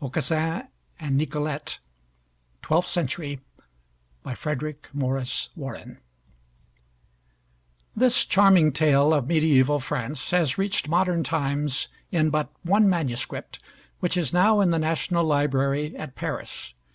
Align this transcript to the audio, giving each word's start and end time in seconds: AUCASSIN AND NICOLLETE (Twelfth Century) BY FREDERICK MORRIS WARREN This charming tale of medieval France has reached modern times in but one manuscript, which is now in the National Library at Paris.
AUCASSIN 0.00 0.66
AND 0.98 1.18
NICOLLETE 1.18 1.78
(Twelfth 2.62 2.88
Century) 2.88 3.40
BY 4.22 4.34
FREDERICK 4.34 4.88
MORRIS 4.94 5.50
WARREN 5.56 5.98
This 7.94 8.24
charming 8.24 8.72
tale 8.72 9.12
of 9.12 9.26
medieval 9.26 9.80
France 9.80 10.30
has 10.30 10.56
reached 10.56 10.88
modern 10.88 11.22
times 11.22 11.88
in 12.10 12.30
but 12.30 12.48
one 12.62 12.88
manuscript, 12.88 13.58
which 14.00 14.16
is 14.16 14.32
now 14.32 14.62
in 14.62 14.70
the 14.70 14.78
National 14.78 15.22
Library 15.22 15.94
at 15.98 16.14
Paris. 16.14 16.72